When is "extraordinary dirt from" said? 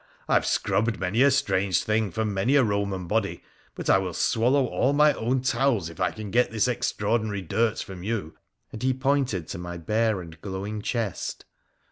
6.67-8.01